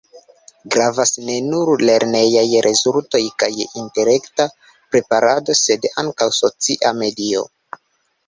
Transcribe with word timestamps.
Gravas 0.75 1.11
ne 1.25 1.33
nur 1.49 1.71
lernejaj 1.89 2.45
rezultoj 2.67 3.21
kaj 3.43 3.49
intelekta 3.83 4.47
preparado, 4.95 5.57
sed 5.61 5.85
ankaŭ 6.05 6.31
socia 6.41 6.95
medio. 7.05 7.47